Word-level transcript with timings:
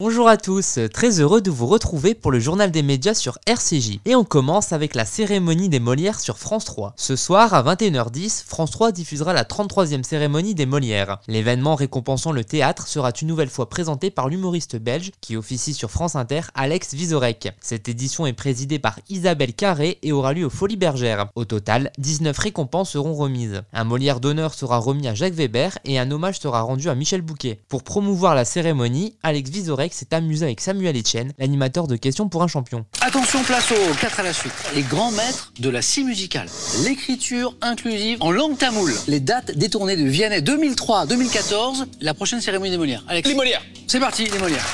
Bonjour 0.00 0.28
à 0.28 0.38
tous, 0.38 0.78
très 0.94 1.20
heureux 1.20 1.42
de 1.42 1.50
vous 1.50 1.66
retrouver 1.66 2.14
pour 2.14 2.32
le 2.32 2.40
journal 2.40 2.70
des 2.70 2.82
médias 2.82 3.12
sur 3.12 3.38
RCJ. 3.44 4.00
Et 4.06 4.16
on 4.16 4.24
commence 4.24 4.72
avec 4.72 4.94
la 4.94 5.04
cérémonie 5.04 5.68
des 5.68 5.78
Molières 5.78 6.20
sur 6.20 6.38
France 6.38 6.64
3. 6.64 6.94
Ce 6.96 7.16
soir 7.16 7.52
à 7.52 7.62
21h10, 7.62 8.46
France 8.46 8.70
3 8.70 8.92
diffusera 8.92 9.34
la 9.34 9.44
33e 9.44 10.02
cérémonie 10.02 10.54
des 10.54 10.64
Molières. 10.64 11.18
L'événement 11.28 11.74
récompensant 11.74 12.32
le 12.32 12.44
théâtre 12.44 12.88
sera 12.88 13.12
une 13.20 13.28
nouvelle 13.28 13.50
fois 13.50 13.68
présenté 13.68 14.10
par 14.10 14.30
l'humoriste 14.30 14.76
belge 14.76 15.10
qui 15.20 15.36
officie 15.36 15.74
sur 15.74 15.90
France 15.90 16.16
Inter, 16.16 16.44
Alex 16.54 16.94
Vizorek. 16.94 17.52
Cette 17.60 17.90
édition 17.90 18.24
est 18.24 18.32
présidée 18.32 18.78
par 18.78 18.98
Isabelle 19.10 19.52
Carré 19.52 19.98
et 20.02 20.12
aura 20.12 20.32
lieu 20.32 20.46
au 20.46 20.50
Folies 20.50 20.76
Bergères. 20.76 21.26
Au 21.34 21.44
total, 21.44 21.92
19 21.98 22.38
récompenses 22.38 22.92
seront 22.92 23.12
remises. 23.12 23.60
Un 23.74 23.84
Molière 23.84 24.20
d'honneur 24.20 24.54
sera 24.54 24.78
remis 24.78 25.08
à 25.08 25.14
Jacques 25.14 25.34
Weber 25.34 25.76
et 25.84 25.98
un 25.98 26.10
hommage 26.10 26.40
sera 26.40 26.62
rendu 26.62 26.88
à 26.88 26.94
Michel 26.94 27.20
Bouquet. 27.20 27.60
Pour 27.68 27.82
promouvoir 27.82 28.34
la 28.34 28.46
cérémonie, 28.46 29.14
Alex 29.22 29.50
Vizorek 29.50 29.89
s'est 29.94 30.12
amusé 30.14 30.44
avec 30.46 30.60
Samuel 30.60 30.96
Etienne, 30.96 31.32
l'animateur 31.38 31.86
de 31.86 31.96
Questions 31.96 32.28
pour 32.28 32.42
un 32.42 32.48
champion. 32.48 32.84
Attention, 33.00 33.42
place 33.42 33.70
aux 33.72 33.94
4 34.00 34.20
à 34.20 34.22
la 34.22 34.32
suite. 34.32 34.52
Les 34.74 34.82
grands 34.82 35.10
maîtres 35.10 35.52
de 35.58 35.68
la 35.68 35.82
scie 35.82 36.04
musicale. 36.04 36.48
L'écriture 36.84 37.54
inclusive 37.60 38.18
en 38.20 38.30
langue 38.30 38.56
tamoule. 38.58 38.94
Les 39.08 39.20
dates 39.20 39.52
détournées 39.56 39.96
de 39.96 40.04
Vianney 40.04 40.40
2003-2014. 40.40 41.86
La 42.00 42.14
prochaine 42.14 42.40
cérémonie 42.40 42.70
des 42.70 42.78
Molières. 42.78 43.04
Alex. 43.08 43.28
Les 43.28 43.34
Molières. 43.34 43.62
C'est 43.86 44.00
parti, 44.00 44.24
les 44.26 44.38
Molières. 44.38 44.66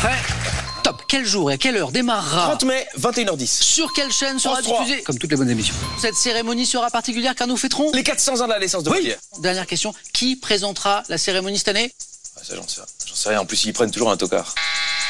Prêt? 0.00 0.14
Top. 0.84 1.02
Quel 1.08 1.24
jour 1.26 1.50
et 1.50 1.54
à 1.54 1.56
quelle 1.56 1.76
heure 1.76 1.90
démarrera? 1.90 2.48
30 2.56 2.64
mai, 2.64 2.86
21h10. 2.98 3.46
Sur 3.46 3.92
quelle 3.92 4.12
chaîne 4.12 4.38
sera 4.38 4.54
France 4.56 4.64
3. 4.66 4.84
diffusée? 4.84 5.02
Comme 5.02 5.18
toutes 5.18 5.30
les 5.30 5.36
bonnes 5.36 5.50
émissions. 5.50 5.74
Cette 6.00 6.14
cérémonie 6.14 6.66
sera 6.66 6.90
particulière 6.90 7.34
car 7.34 7.46
nous 7.46 7.56
fêterons. 7.56 7.90
Les 7.92 8.02
400 8.02 8.40
ans 8.40 8.46
de 8.46 8.52
la 8.52 8.58
naissance 8.58 8.84
de 8.84 8.90
Oui. 8.90 8.96
Molière. 8.98 9.18
Dernière 9.40 9.66
question. 9.66 9.92
Qui 10.12 10.36
présentera 10.36 11.02
la 11.08 11.18
cérémonie 11.18 11.58
cette 11.58 11.68
année? 11.68 11.92
Ça, 12.42 12.54
j'en 12.56 12.66
sais, 12.66 13.28
rien. 13.28 13.40
En 13.40 13.46
plus, 13.46 13.64
ils 13.64 13.72
prennent 13.72 13.90
toujours 13.90 14.10
un 14.10 14.16
tocard. 14.16 14.54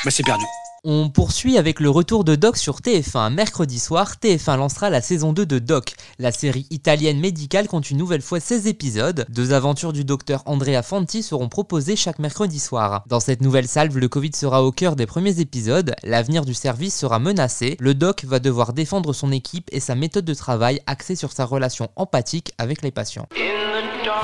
Bah, 0.05 0.11
c'est 0.11 0.23
perdu. 0.23 0.45
On 0.85 1.11
poursuit 1.11 1.59
avec 1.59 1.81
le 1.81 1.91
retour 1.91 2.23
de 2.23 2.37
Doc 2.37 2.57
sur 2.57 2.79
TF1. 2.81 3.33
Mercredi 3.35 3.81
soir, 3.81 4.15
TF1 4.23 4.59
lancera 4.59 4.91
la 4.91 5.03
saison 5.03 5.33
2 5.33 5.45
de 5.45 5.59
Doc. 5.59 5.95
La 6.21 6.31
série 6.31 6.67
italienne 6.71 7.19
médicale 7.19 7.67
compte 7.67 7.91
une 7.91 7.99
nouvelle 7.99 8.23
fois 8.23 8.39
16 8.39 8.69
épisodes. 8.69 9.27
Deux 9.29 9.53
aventures 9.53 9.93
du 9.93 10.05
docteur 10.05 10.43
Andrea 10.47 10.83
Fanti 10.85 11.25
seront 11.25 11.49
proposées 11.49 11.97
chaque 11.97 12.21
mercredi 12.21 12.61
soir. 12.61 13.03
Dans 13.09 13.19
cette 13.19 13.43
nouvelle 13.43 13.67
salve, 13.67 13.99
le 13.99 14.09
Covid 14.09 14.31
sera 14.35 14.63
au 14.63 14.71
cœur 14.71 14.95
des 14.95 15.07
premiers 15.07 15.41
épisodes. 15.41 15.97
L'avenir 16.05 16.45
du 16.45 16.55
service 16.55 16.97
sera 16.97 17.19
menacé. 17.19 17.77
Le 17.81 17.95
Doc 17.95 18.25
va 18.25 18.39
devoir 18.39 18.73
défendre 18.73 19.13
son 19.13 19.33
équipe 19.33 19.69
et 19.73 19.81
sa 19.81 19.97
méthode 19.97 20.25
de 20.25 20.35
travail 20.35 20.81
axée 20.87 21.17
sur 21.17 21.33
sa 21.33 21.45
relation 21.45 21.91
empathique 21.97 22.53
avec 22.57 22.83
les 22.83 22.93
patients. 22.93 23.27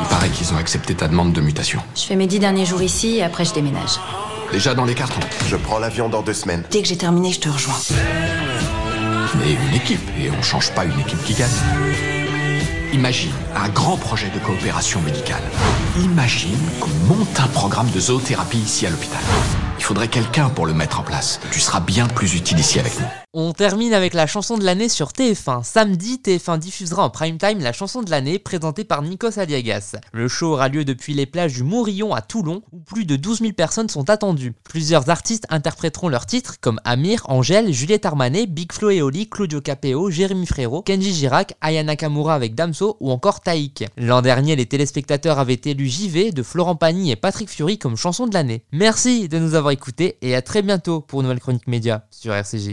Il 0.00 0.06
paraît 0.06 0.30
qu'ils 0.30 0.52
ont 0.52 0.56
accepté 0.56 0.94
ta 0.94 1.08
demande 1.08 1.32
de 1.32 1.40
mutation. 1.40 1.80
Je 1.94 2.02
fais 2.02 2.16
mes 2.16 2.26
dix 2.26 2.38
derniers 2.38 2.66
jours 2.66 2.82
ici 2.82 3.16
et 3.16 3.22
après 3.22 3.44
je 3.44 3.52
déménage. 3.52 3.98
Déjà 4.52 4.74
dans 4.74 4.84
les 4.84 4.94
cartons. 4.94 5.20
Je 5.46 5.56
prends 5.56 5.78
l'avion 5.78 6.08
dans 6.08 6.22
deux 6.22 6.34
semaines. 6.34 6.64
Dès 6.70 6.82
que 6.82 6.88
j'ai 6.88 6.96
terminé, 6.96 7.32
je 7.32 7.40
te 7.40 7.48
rejoins. 7.48 7.74
Mais 9.38 9.52
une 9.52 9.74
équipe, 9.74 10.08
et 10.20 10.30
on 10.30 10.42
change 10.42 10.70
pas 10.72 10.84
une 10.84 10.98
équipe 11.00 11.22
qui 11.24 11.34
gagne. 11.34 11.50
Imagine 12.92 13.32
un 13.56 13.68
grand 13.68 13.96
projet 13.96 14.30
de 14.30 14.38
coopération 14.38 15.00
médicale. 15.00 15.42
Imagine 15.98 16.56
qu'on 16.78 17.14
monte 17.14 17.40
un 17.40 17.48
programme 17.48 17.90
de 17.90 17.98
zoothérapie 17.98 18.58
ici 18.58 18.86
à 18.86 18.90
l'hôpital. 18.90 19.22
Il 19.78 19.84
faudrait 19.84 20.08
quelqu'un 20.08 20.48
pour 20.48 20.66
le 20.66 20.74
mettre 20.74 21.00
en 21.00 21.02
place. 21.02 21.40
Tu 21.50 21.58
seras 21.58 21.80
bien 21.80 22.06
plus 22.06 22.34
utile 22.36 22.60
ici 22.60 22.78
avec 22.78 22.98
nous. 23.00 23.23
On 23.36 23.52
termine 23.52 23.94
avec 23.94 24.14
la 24.14 24.28
chanson 24.28 24.58
de 24.58 24.64
l'année 24.64 24.88
sur 24.88 25.08
TF1. 25.08 25.64
Samedi, 25.64 26.20
TF1 26.24 26.56
diffusera 26.60 27.04
en 27.04 27.10
prime 27.10 27.36
time 27.36 27.58
la 27.58 27.72
chanson 27.72 28.00
de 28.00 28.08
l'année 28.08 28.38
présentée 28.38 28.84
par 28.84 29.02
Nikos 29.02 29.40
Aliagas. 29.40 29.96
Le 30.12 30.28
show 30.28 30.52
aura 30.52 30.68
lieu 30.68 30.84
depuis 30.84 31.14
les 31.14 31.26
plages 31.26 31.54
du 31.54 31.64
Mourillon 31.64 32.14
à 32.14 32.22
Toulon, 32.22 32.62
où 32.70 32.78
plus 32.78 33.04
de 33.04 33.16
12 33.16 33.40
000 33.40 33.52
personnes 33.54 33.88
sont 33.88 34.08
attendues. 34.08 34.52
Plusieurs 34.62 35.10
artistes 35.10 35.46
interpréteront 35.50 36.08
leurs 36.08 36.26
titres 36.26 36.60
comme 36.60 36.80
Amir, 36.84 37.24
Angèle, 37.24 37.72
Juliette 37.72 38.06
Armanet, 38.06 38.46
Big 38.46 38.70
Flo 38.70 38.90
et 38.90 39.02
Oli, 39.02 39.28
Claudio 39.28 39.60
Capeo, 39.60 40.10
Jérémy 40.10 40.46
Frérot, 40.46 40.82
Kenji 40.82 41.12
Girac, 41.12 41.56
Aya 41.60 41.82
Nakamura 41.82 42.36
avec 42.36 42.54
Damso 42.54 42.96
ou 43.00 43.10
encore 43.10 43.40
Taïk. 43.40 43.84
L'an 43.96 44.22
dernier, 44.22 44.54
les 44.54 44.66
téléspectateurs 44.66 45.40
avaient 45.40 45.60
élu 45.64 45.88
JV 45.88 46.30
de 46.30 46.44
Florent 46.44 46.76
Pagny 46.76 47.10
et 47.10 47.16
Patrick 47.16 47.50
Fury 47.50 47.78
comme 47.78 47.96
chanson 47.96 48.28
de 48.28 48.34
l'année. 48.34 48.62
Merci 48.70 49.28
de 49.28 49.40
nous 49.40 49.54
avoir 49.56 49.72
écoutés 49.72 50.18
et 50.22 50.36
à 50.36 50.42
très 50.42 50.62
bientôt 50.62 51.00
pour 51.00 51.24
nouvelle 51.24 51.40
chronique 51.40 51.66
média 51.66 52.06
sur 52.12 52.32
RCJ. 52.32 52.70